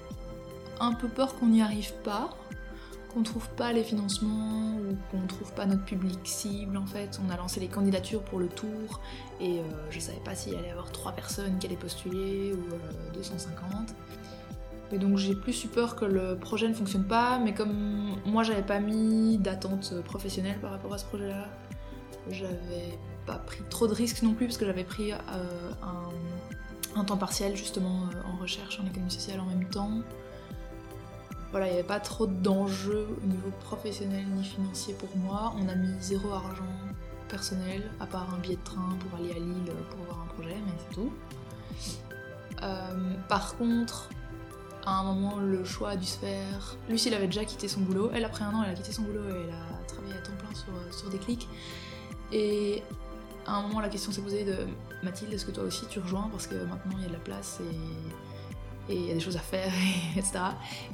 un 0.80 0.92
peu 0.92 1.08
peur 1.08 1.34
qu'on 1.34 1.46
n'y 1.46 1.62
arrive 1.62 1.94
pas, 2.04 2.36
qu'on 3.10 3.22
trouve 3.22 3.48
pas 3.50 3.72
les 3.72 3.82
financements 3.82 4.76
ou 4.76 4.94
qu'on 5.10 5.26
trouve 5.26 5.50
pas 5.54 5.64
notre 5.64 5.84
public 5.86 6.18
cible 6.24 6.76
en 6.76 6.84
fait. 6.84 7.18
On 7.26 7.30
a 7.30 7.38
lancé 7.38 7.58
les 7.58 7.68
candidatures 7.68 8.20
pour 8.22 8.38
le 8.38 8.48
tour 8.48 9.00
et 9.40 9.60
euh, 9.60 9.62
je 9.88 9.98
savais 9.98 10.20
pas 10.20 10.34
s'il 10.34 10.56
allait 10.56 10.68
y 10.68 10.70
avoir 10.72 10.92
3 10.92 11.12
personnes 11.12 11.58
qui 11.58 11.66
allaient 11.66 11.76
postuler 11.76 12.52
ou 12.52 13.14
250. 13.14 13.54
Euh, 13.72 14.94
et 14.94 14.98
donc 14.98 15.16
j'ai 15.16 15.34
plus 15.34 15.64
eu 15.64 15.68
peur 15.68 15.96
que 15.96 16.04
le 16.04 16.36
projet 16.38 16.68
ne 16.68 16.74
fonctionne 16.74 17.04
pas, 17.04 17.38
mais 17.38 17.54
comme 17.54 18.14
moi 18.26 18.42
j'avais 18.42 18.62
pas 18.62 18.78
mis 18.78 19.38
d'attente 19.38 20.02
professionnelle 20.02 20.58
par 20.60 20.72
rapport 20.72 20.92
à 20.92 20.98
ce 20.98 21.06
projet-là, 21.06 21.46
j'avais 22.30 22.98
pas 23.24 23.38
pris 23.38 23.62
trop 23.70 23.86
de 23.86 23.94
risques 23.94 24.22
non 24.22 24.34
plus 24.34 24.46
parce 24.46 24.58
que 24.58 24.66
j'avais 24.66 24.84
pris 24.84 25.12
euh, 25.12 25.16
un, 25.82 26.10
temps 27.04 27.16
partiel 27.16 27.56
justement 27.56 28.02
euh, 28.02 28.32
en 28.32 28.36
recherche 28.40 28.80
en 28.80 28.86
économie 28.86 29.10
sociale 29.10 29.40
en 29.40 29.46
même 29.46 29.68
temps. 29.68 29.90
Voilà, 31.50 31.66
il 31.66 31.72
n'y 31.72 31.78
avait 31.78 31.86
pas 31.86 32.00
trop 32.00 32.26
d'enjeux 32.26 33.08
au 33.22 33.26
niveau 33.26 33.50
professionnel 33.60 34.26
ni 34.34 34.44
financier 34.44 34.94
pour 34.94 35.08
moi. 35.16 35.54
On 35.56 35.68
a 35.68 35.74
mis 35.74 35.94
zéro 36.00 36.30
argent 36.32 36.64
personnel, 37.28 37.90
à 38.00 38.06
part 38.06 38.34
un 38.34 38.38
billet 38.38 38.56
de 38.56 38.64
train 38.64 38.96
pour 39.00 39.18
aller 39.18 39.30
à 39.30 39.38
Lille 39.38 39.72
pour 39.90 40.04
voir 40.04 40.24
un 40.24 40.34
projet, 40.34 40.56
mais 40.66 40.72
c'est 40.78 40.94
tout. 40.94 41.12
Euh, 42.62 43.14
par 43.28 43.56
contre, 43.56 44.10
à 44.84 44.98
un 44.98 45.04
moment, 45.04 45.38
le 45.38 45.64
choix 45.64 45.90
a 45.90 45.96
dû 45.96 46.06
se 46.06 46.18
faire. 46.18 46.76
Lucie, 46.88 47.08
elle 47.08 47.14
avait 47.14 47.26
déjà 47.26 47.44
quitté 47.44 47.68
son 47.68 47.80
boulot. 47.80 48.10
Elle, 48.12 48.24
après 48.24 48.44
un 48.44 48.54
an, 48.54 48.62
elle 48.64 48.72
a 48.72 48.74
quitté 48.74 48.92
son 48.92 49.02
boulot 49.02 49.24
et 49.28 49.44
elle 49.44 49.54
a 49.54 49.86
travaillé 49.86 50.14
à 50.14 50.18
temps 50.18 50.32
plein 50.38 50.54
sur, 50.54 50.72
sur 50.94 51.10
des 51.10 51.18
clics. 51.18 51.48
Et 52.32 52.82
à 53.48 53.56
un 53.56 53.62
moment, 53.62 53.80
la 53.80 53.88
question 53.88 54.12
s'est 54.12 54.20
posée 54.20 54.44
de 54.44 54.56
Mathilde, 55.02 55.32
est-ce 55.32 55.46
que 55.46 55.50
toi 55.50 55.64
aussi 55.64 55.86
tu 55.86 56.00
rejoins? 56.00 56.28
Parce 56.30 56.46
que 56.46 56.54
maintenant 56.54 56.92
il 56.96 57.02
y 57.02 57.04
a 57.04 57.08
de 57.08 57.14
la 57.14 57.18
place 57.18 57.60
et 58.90 58.94
il 58.94 59.06
y 59.06 59.10
a 59.10 59.14
des 59.14 59.20
choses 59.20 59.36
à 59.36 59.40
faire, 59.40 59.72
etc. 60.16 60.38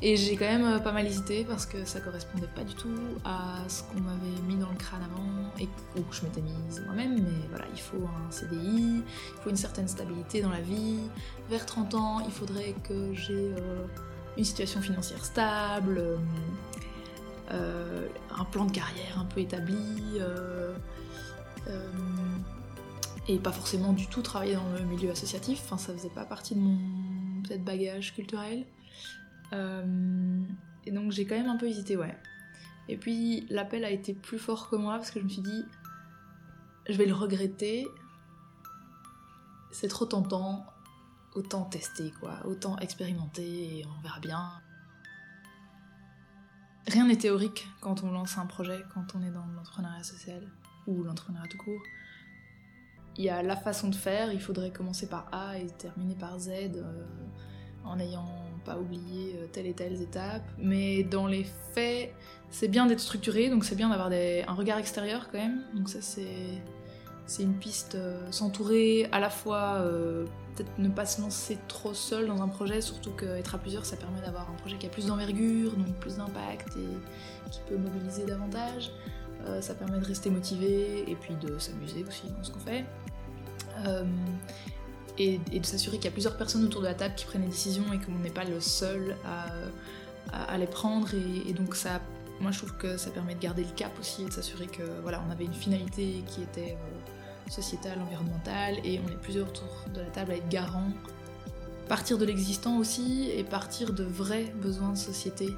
Et 0.02 0.16
j'ai 0.16 0.36
quand 0.36 0.46
même 0.46 0.82
pas 0.82 0.92
mal 0.92 1.06
hésité 1.06 1.44
parce 1.44 1.66
que 1.66 1.84
ça 1.84 2.00
correspondait 2.00 2.48
pas 2.54 2.64
du 2.64 2.74
tout 2.74 2.88
à 3.24 3.58
ce 3.68 3.82
qu'on 3.84 4.00
m'avait 4.00 4.40
mis 4.46 4.56
dans 4.56 4.70
le 4.70 4.76
crâne 4.76 5.02
avant 5.02 5.52
et 5.60 5.66
que 5.66 6.14
je 6.14 6.22
m'étais 6.22 6.40
mise 6.40 6.82
moi-même. 6.86 7.14
Mais 7.14 7.48
voilà, 7.50 7.66
il 7.72 7.80
faut 7.80 7.96
un 8.04 8.30
CDI, 8.30 9.02
il 9.02 9.42
faut 9.42 9.50
une 9.50 9.56
certaine 9.56 9.88
stabilité 9.88 10.42
dans 10.42 10.50
la 10.50 10.60
vie. 10.60 11.00
Vers 11.50 11.66
30 11.66 11.94
ans, 11.94 12.20
il 12.24 12.32
faudrait 12.32 12.74
que 12.82 13.14
j'ai 13.14 13.52
euh, 13.58 13.86
une 14.36 14.44
situation 14.44 14.80
financière 14.80 15.24
stable, 15.24 15.98
euh, 15.98 16.16
euh, 17.52 18.08
un 18.36 18.44
plan 18.44 18.64
de 18.64 18.72
carrière 18.72 19.18
un 19.20 19.24
peu 19.26 19.40
établi. 19.40 20.18
Et 23.26 23.38
pas 23.38 23.52
forcément 23.52 23.92
du 23.92 24.06
tout 24.06 24.22
travailler 24.22 24.54
dans 24.54 24.72
le 24.72 24.84
milieu 24.84 25.10
associatif, 25.10 25.60
enfin 25.64 25.78
ça 25.78 25.92
faisait 25.92 26.10
pas 26.10 26.24
partie 26.24 26.54
de 26.54 26.60
mon 26.60 26.78
bagage 27.60 28.14
culturel. 28.14 28.66
Euh, 29.52 30.42
et 30.84 30.90
donc 30.90 31.12
j'ai 31.12 31.26
quand 31.26 31.36
même 31.36 31.48
un 31.48 31.56
peu 31.56 31.66
hésité, 31.66 31.96
ouais. 31.96 32.16
Et 32.88 32.96
puis 32.96 33.46
l'appel 33.48 33.84
a 33.84 33.90
été 33.90 34.12
plus 34.12 34.38
fort 34.38 34.68
que 34.68 34.76
moi 34.76 34.96
parce 34.96 35.10
que 35.10 35.20
je 35.20 35.24
me 35.24 35.30
suis 35.30 35.42
dit, 35.42 35.64
je 36.88 36.96
vais 36.96 37.06
le 37.06 37.14
regretter. 37.14 37.86
C'est 39.72 39.88
trop 39.88 40.04
tentant, 40.04 40.66
autant 41.34 41.64
tester 41.64 42.12
quoi, 42.20 42.44
autant 42.46 42.78
expérimenter 42.78 43.78
et 43.78 43.86
on 43.86 44.02
verra 44.02 44.20
bien. 44.20 44.52
Rien 46.86 47.06
n'est 47.06 47.16
théorique 47.16 47.66
quand 47.80 48.04
on 48.04 48.10
lance 48.12 48.36
un 48.36 48.44
projet, 48.44 48.84
quand 48.92 49.14
on 49.14 49.22
est 49.22 49.30
dans 49.30 49.46
l'entrepreneuriat 49.46 50.02
social 50.02 50.46
ou 50.86 51.02
l'entrepreneuriat 51.02 51.48
tout 51.48 51.56
court. 51.56 51.80
Il 53.16 53.24
y 53.24 53.30
a 53.30 53.42
la 53.42 53.56
façon 53.56 53.88
de 53.88 53.94
faire, 53.94 54.32
il 54.32 54.40
faudrait 54.40 54.70
commencer 54.70 55.06
par 55.06 55.28
A 55.32 55.58
et 55.58 55.66
terminer 55.66 56.14
par 56.14 56.38
Z. 56.38 56.50
Euh, 56.50 56.82
en 57.86 57.96
n'ayant 57.96 58.26
pas 58.64 58.78
oublié 58.78 59.36
euh, 59.36 59.46
telle 59.52 59.66
et 59.66 59.74
telle 59.74 60.00
étape. 60.00 60.42
Mais 60.56 61.02
dans 61.02 61.26
les 61.26 61.44
faits, 61.74 62.14
c'est 62.48 62.68
bien 62.68 62.86
d'être 62.86 63.00
structuré, 63.00 63.50
donc 63.50 63.64
c'est 63.66 63.74
bien 63.74 63.90
d'avoir 63.90 64.10
un 64.10 64.54
regard 64.54 64.78
extérieur 64.78 65.28
quand 65.30 65.36
même. 65.36 65.60
Donc 65.74 65.90
ça 65.90 65.98
c'est 66.00 67.42
une 67.42 67.54
piste 67.54 67.94
euh, 67.94 68.32
s'entourer 68.32 69.06
à 69.12 69.20
la 69.20 69.28
fois 69.28 69.82
peut-être 70.54 70.70
ne 70.78 70.88
pas 70.88 71.04
se 71.04 71.20
lancer 71.20 71.58
trop 71.68 71.92
seul 71.92 72.26
dans 72.26 72.40
un 72.42 72.48
projet, 72.48 72.80
surtout 72.80 73.10
qu'être 73.10 73.54
à 73.54 73.58
plusieurs 73.58 73.84
ça 73.84 73.96
permet 73.96 74.20
d'avoir 74.20 74.48
un 74.50 74.54
projet 74.54 74.78
qui 74.78 74.86
a 74.86 74.88
plus 74.88 75.06
d'envergure, 75.06 75.72
donc 75.72 75.94
plus 75.96 76.16
d'impact 76.16 76.76
et 76.76 77.50
qui 77.50 77.60
peut 77.68 77.76
mobiliser 77.76 78.24
davantage. 78.24 78.90
Ça 79.60 79.74
permet 79.74 79.98
de 79.98 80.04
rester 80.04 80.30
motivé 80.30 81.04
et 81.08 81.16
puis 81.16 81.34
de 81.34 81.58
s'amuser 81.58 82.04
aussi 82.08 82.28
dans 82.36 82.42
ce 82.44 82.50
qu'on 82.50 82.60
fait 82.60 82.84
et, 85.18 85.38
de 85.38 85.66
s'assurer 85.66 85.96
qu'il 85.96 86.06
y 86.06 86.08
a 86.08 86.12
plusieurs 86.12 86.36
personnes 86.36 86.64
autour 86.64 86.80
de 86.80 86.86
la 86.86 86.94
table 86.94 87.14
qui 87.14 87.24
prennent 87.24 87.42
des 87.42 87.48
décisions 87.48 87.84
et 87.92 87.98
qu'on 87.98 88.18
n'est 88.18 88.30
pas 88.30 88.44
le 88.44 88.60
seul 88.60 89.16
à, 89.24 90.58
les 90.58 90.66
prendre. 90.66 91.08
Et, 91.14 91.52
donc 91.52 91.76
ça, 91.76 92.00
moi 92.40 92.50
je 92.50 92.58
trouve 92.58 92.76
que 92.76 92.96
ça 92.96 93.10
permet 93.10 93.34
de 93.34 93.40
garder 93.40 93.62
le 93.62 93.74
cap 93.76 93.92
aussi 94.00 94.22
et 94.22 94.26
de 94.26 94.32
s'assurer 94.32 94.66
que 94.66 94.82
voilà, 95.02 95.22
on 95.26 95.30
avait 95.30 95.44
une 95.44 95.54
finalité 95.54 96.22
qui 96.26 96.42
était 96.42 96.72
euh, 96.72 97.50
sociétale, 97.50 98.00
environnementale, 98.00 98.76
et 98.84 99.00
on 99.04 99.12
est 99.12 99.20
plusieurs 99.20 99.48
autour 99.48 99.84
de 99.94 100.00
la 100.00 100.06
table 100.06 100.32
à 100.32 100.36
être 100.36 100.48
garants. 100.48 100.90
Partir 101.88 102.16
de 102.16 102.24
l'existant 102.24 102.78
aussi 102.78 103.30
et 103.30 103.44
partir 103.44 103.92
de 103.92 104.04
vrais 104.04 104.52
besoins 104.62 104.92
de 104.92 104.98
société. 104.98 105.54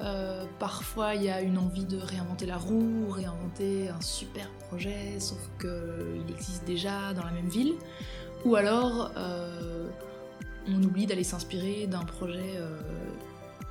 Euh, 0.00 0.44
parfois, 0.58 1.14
il 1.14 1.24
y 1.24 1.30
a 1.30 1.40
une 1.40 1.58
envie 1.58 1.84
de 1.84 1.98
réinventer 1.98 2.46
la 2.46 2.56
roue, 2.56 3.10
réinventer 3.10 3.88
un 3.88 4.00
super 4.00 4.48
projet, 4.68 5.18
sauf 5.18 5.38
qu'il 5.60 6.32
existe 6.32 6.64
déjà 6.64 7.12
dans 7.14 7.24
la 7.24 7.32
même 7.32 7.48
ville. 7.48 7.74
Ou 8.44 8.54
alors, 8.54 9.10
euh, 9.16 9.88
on 10.68 10.82
oublie 10.82 11.06
d'aller 11.06 11.24
s'inspirer 11.24 11.86
d'un 11.86 12.04
projet 12.04 12.56
euh, 12.56 12.78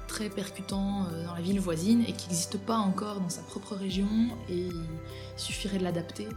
très 0.07 0.29
percutant 0.29 1.07
dans 1.25 1.33
la 1.33 1.41
ville 1.41 1.59
voisine 1.59 2.01
et 2.01 2.13
qui 2.13 2.27
n'existe 2.27 2.57
pas 2.57 2.77
encore 2.77 3.19
dans 3.19 3.29
sa 3.29 3.41
propre 3.41 3.75
région 3.75 4.07
et 4.49 4.67
il 4.67 4.87
suffirait 5.37 5.77
de 5.77 5.83
l'adapter. 5.83 6.27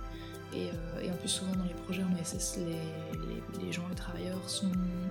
Et, 0.55 0.71
en 1.09 1.17
plus, 1.17 1.29
souvent 1.29 1.55
dans 1.55 1.65
les 1.65 1.75
projets 1.75 2.03
en 2.03 2.17
ESS, 2.17 2.59
les, 3.63 3.73
gens, 3.73 3.87
les 3.89 3.95
travailleurs 3.95 4.49
sont 4.49 4.71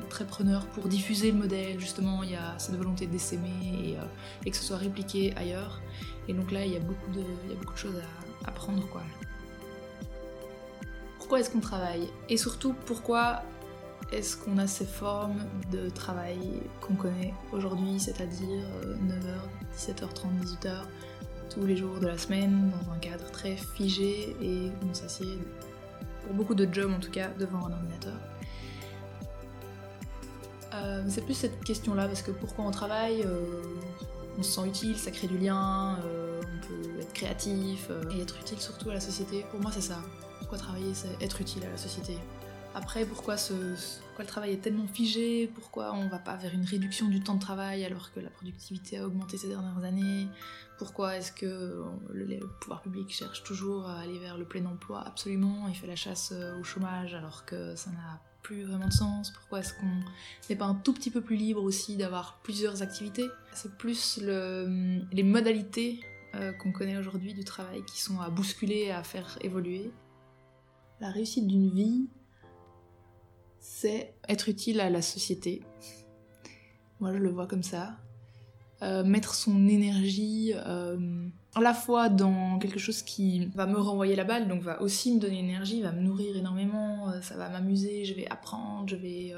très 0.09 0.25
preneurs 0.25 0.65
pour 0.67 0.87
diffuser 0.87 1.31
le 1.31 1.37
modèle. 1.37 1.79
Justement, 1.79 2.23
il 2.23 2.31
y 2.31 2.35
a 2.35 2.57
cette 2.57 2.75
volonté 2.75 3.07
d'essaimer 3.07 3.49
et, 3.83 3.97
et, 4.45 4.51
que 4.51 4.57
ce 4.57 4.63
soit 4.63 4.77
répliqué 4.77 5.33
ailleurs. 5.35 5.81
Et 6.27 6.33
donc 6.33 6.51
là, 6.51 6.65
il 6.65 6.73
y 6.73 6.77
a 6.77 6.81
beaucoup 6.81 7.11
de, 7.11 7.23
choses 7.75 7.95
à, 8.45 8.49
à 8.49 8.51
prendre. 8.51 8.87
Quoi 8.89 9.03
pourquoi 11.29 11.41
est-ce 11.41 11.51
qu'on 11.51 11.59
travaille? 11.59 12.09
Et 12.27 12.37
surtout, 12.37 12.73
pourquoi 12.87 13.43
est-ce 14.11 14.35
qu'on 14.35 14.57
a 14.57 14.65
ces 14.65 14.87
formes 14.87 15.45
de 15.71 15.87
travail 15.87 16.39
qu'on 16.81 16.95
connaît 16.95 17.35
aujourd'hui, 17.51 17.99
c'est-à-dire 17.99 18.65
9h, 18.83 19.77
17h30, 19.77 20.41
18h, 20.43 20.71
tous 21.49 21.65
les 21.65 21.75
jours 21.75 21.99
de 21.99 22.07
la 22.07 22.17
semaine, 22.17 22.71
dans 22.71 22.91
un 22.93 22.97
cadre 22.97 23.29
très 23.31 23.55
figé 23.55 24.35
et 24.41 24.71
on 24.89 24.93
s'assied, 24.93 25.39
pour 26.23 26.33
beaucoup 26.33 26.55
de 26.55 26.71
jobs 26.71 26.91
en 26.91 26.99
tout 26.99 27.11
cas, 27.11 27.29
devant 27.39 27.65
un 27.65 27.73
ordinateur 27.73 28.13
euh, 30.73 31.03
C'est 31.07 31.25
plus 31.25 31.33
cette 31.33 31.63
question-là, 31.63 32.07
parce 32.07 32.21
que 32.21 32.31
pourquoi 32.31 32.65
on 32.65 32.71
travaille 32.71 33.23
euh, 33.23 33.41
On 34.37 34.43
se 34.43 34.51
sent 34.51 34.67
utile, 34.67 34.97
ça 34.97 35.11
crée 35.11 35.27
du 35.27 35.37
lien, 35.37 35.97
euh, 36.05 36.41
on 36.41 36.67
peut 36.67 37.01
être 37.01 37.13
créatif 37.13 37.89
et 38.11 38.21
être 38.21 38.37
utile 38.39 38.59
surtout 38.59 38.89
à 38.89 38.93
la 38.93 38.99
société. 38.99 39.45
Pour 39.51 39.59
moi, 39.59 39.71
c'est 39.73 39.81
ça 39.81 39.99
pourquoi 40.39 40.57
travailler, 40.57 40.93
c'est 40.93 41.23
être 41.23 41.41
utile 41.41 41.63
à 41.65 41.69
la 41.69 41.77
société. 41.77 42.17
Après, 42.75 43.05
pourquoi, 43.05 43.35
le 43.35 44.25
travail 44.25 44.51
est 44.53 44.61
tellement 44.61 44.87
figé? 44.87 45.51
Pourquoi 45.55 45.93
on 45.93 46.07
va 46.07 46.19
pas 46.19 46.35
vers 46.35 46.53
une 46.53 46.65
réduction 46.65 47.07
du 47.07 47.21
temps 47.21 47.35
de 47.35 47.39
travail 47.39 47.83
alors 47.83 48.11
que 48.13 48.19
la 48.19 48.29
productivité 48.29 48.99
a 48.99 49.05
augmenté 49.05 49.37
ces 49.37 49.47
dernières 49.47 49.83
années? 49.83 50.27
Pourquoi 50.77 51.17
est-ce 51.17 51.31
que 51.31 51.83
le, 52.09 52.39
pouvoir 52.61 52.81
public 52.81 53.09
cherche 53.09 53.43
toujours 53.43 53.87
à 53.87 53.99
aller 53.99 54.19
vers 54.19 54.37
le 54.37 54.45
plein 54.45 54.65
emploi? 54.65 55.03
Absolument, 55.05 55.67
il 55.67 55.75
fait 55.75 55.87
la 55.87 55.95
chasse 55.95 56.33
au 56.59 56.63
chômage 56.63 57.13
alors 57.15 57.45
que 57.45 57.75
ça 57.75 57.89
n'a 57.91 58.21
plus 58.43 58.63
vraiment 58.63 58.87
de 58.87 58.93
sens. 58.93 59.31
Pourquoi 59.31 59.59
est-ce 59.59 59.73
qu'on 59.73 60.03
n'est 60.49 60.55
pas 60.55 60.65
un 60.65 60.75
tout 60.75 60.93
petit 60.93 61.11
peu 61.11 61.21
plus 61.21 61.35
libre 61.35 61.61
aussi 61.63 61.97
d'avoir 61.97 62.39
plusieurs 62.43 62.81
activités? 62.81 63.27
C'est 63.53 63.77
plus 63.77 64.19
le, 64.21 65.01
les 65.11 65.23
modalités 65.23 65.99
euh, 66.35 66.53
qu'on 66.53 66.71
connaît 66.71 66.97
aujourd'hui 66.97 67.33
du 67.33 67.43
travail 67.43 67.83
qui 67.85 67.99
sont 68.01 68.19
à 68.19 68.29
bousculer, 68.29 68.91
à 68.91 69.03
faire 69.03 69.37
évoluer. 69.41 69.91
La 70.99 71.09
réussite 71.09 71.47
d'une 71.47 71.69
vie, 71.69 72.07
c'est 73.59 74.13
être 74.27 74.49
utile 74.49 74.79
à 74.79 74.89
la 74.89 75.01
société. 75.01 75.61
Moi, 76.99 77.13
je 77.13 77.17
le 77.17 77.29
vois 77.29 77.47
comme 77.47 77.63
ça. 77.63 77.97
Euh, 78.81 79.03
mettre 79.03 79.35
son 79.35 79.67
énergie 79.67 80.53
euh, 80.55 81.27
à 81.53 81.59
la 81.59 81.73
fois 81.73 82.07
dans 82.07 82.59
quelque 82.59 82.79
chose 82.79 83.01
qui 83.01 83.47
va 83.47 83.65
me 83.65 83.77
renvoyer 83.77 84.15
la 84.15 84.23
balle, 84.23 84.47
donc 84.47 84.61
va 84.61 84.81
aussi 84.81 85.13
me 85.13 85.19
donner 85.19 85.41
l'énergie, 85.41 85.81
va 85.81 85.91
me 85.91 85.99
nourrir 85.99 86.37
énormément, 86.37 87.09
euh, 87.09 87.19
ça 87.21 87.35
va 87.35 87.49
m'amuser, 87.49 88.05
je 88.05 88.13
vais 88.13 88.25
apprendre, 88.29 88.87
je 88.87 88.95
vais 88.95 89.33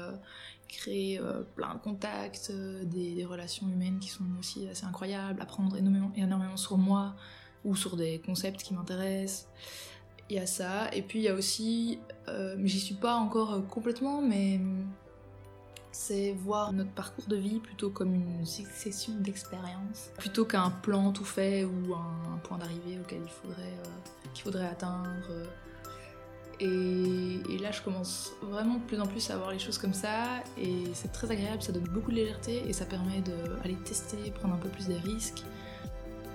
créer 0.68 1.20
plein 1.56 1.74
de 1.74 1.80
contacts, 1.80 2.52
des, 2.84 3.24
relations 3.24 3.68
humaines 3.68 3.98
qui 3.98 4.08
sont 4.08 4.24
aussi 4.38 4.68
assez 4.68 4.86
incroyables, 4.86 5.42
apprendre 5.42 5.76
énormément 5.76 6.56
sur 6.56 6.78
moi 6.78 7.16
ou 7.64 7.74
sur 7.74 7.96
des 7.96 8.20
concepts 8.24 8.62
qui 8.62 8.74
m'intéressent 8.74 9.48
il 10.32 10.36
y 10.36 10.38
a 10.38 10.46
ça. 10.46 10.92
Et 10.92 11.02
puis 11.02 11.20
il 11.20 11.22
y 11.22 11.28
a 11.28 11.34
aussi, 11.34 11.98
euh, 12.28 12.56
j'y 12.64 12.80
suis 12.80 12.94
pas 12.94 13.14
encore 13.14 13.52
euh, 13.52 13.60
complètement, 13.60 14.22
mais 14.22 14.60
c'est 15.90 16.32
voir 16.32 16.72
notre 16.72 16.90
parcours 16.90 17.26
de 17.26 17.36
vie 17.36 17.58
plutôt 17.58 17.90
comme 17.90 18.14
une 18.14 18.46
succession 18.46 19.12
d'expériences, 19.20 20.10
plutôt 20.16 20.46
qu'un 20.46 20.70
plan 20.70 21.12
tout 21.12 21.24
fait 21.24 21.64
ou 21.64 21.94
un, 21.94 22.38
point 22.44 22.56
d'arrivée 22.56 22.98
auquel 22.98 23.20
il 23.22 23.30
faudrait, 23.30 23.62
euh, 23.62 24.28
qu'il 24.32 24.44
faudrait 24.44 24.66
atteindre. 24.66 25.28
Et, 26.60 27.58
là, 27.60 27.72
je 27.72 27.82
commence 27.82 28.32
vraiment 28.40 28.76
de 28.76 28.84
plus 28.84 29.00
en 29.00 29.06
plus 29.06 29.30
à 29.30 29.36
voir 29.36 29.50
les 29.50 29.58
choses 29.58 29.78
comme 29.78 29.92
ça, 29.92 30.44
et 30.56 30.84
c'est 30.94 31.10
très 31.10 31.28
agréable, 31.30 31.60
ça 31.60 31.72
donne 31.72 31.88
beaucoup 31.88 32.12
de 32.12 32.16
légèreté, 32.16 32.62
et 32.68 32.72
ça 32.72 32.84
permet 32.84 33.20
d'aller 33.20 33.74
tester, 33.84 34.30
prendre 34.30 34.54
un 34.54 34.58
peu 34.58 34.68
plus 34.68 34.86
des 34.86 34.98
risques. 34.98 35.42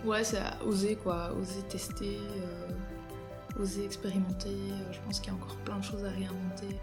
Ouais, 0.03 0.25
c'est 0.25 0.41
oser 0.65 0.97
quoi, 0.97 1.31
oser 1.39 1.61
tester 1.69 2.19
oser 3.59 3.85
expérimenter. 3.85 4.49
Euh, 4.49 4.93
je 4.93 4.99
pense 5.05 5.19
qu'il 5.19 5.31
y 5.31 5.35
a 5.35 5.37
encore 5.37 5.55
plein 5.57 5.77
de 5.77 5.83
choses 5.83 6.03
à 6.05 6.09
réinventer. 6.09 6.75